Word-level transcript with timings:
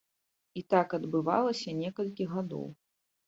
І 0.59 0.63
так 0.73 0.95
адбывалася 0.97 1.75
некалькі 1.81 2.27
гадоў. 2.35 2.65